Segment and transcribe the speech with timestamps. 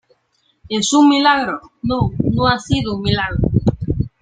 [0.67, 1.59] es un milagro.
[1.83, 3.37] no, no ha sido un milagro